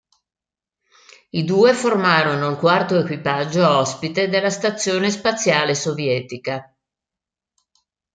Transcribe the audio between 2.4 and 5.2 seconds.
il quarto equipaggio ospite della stazione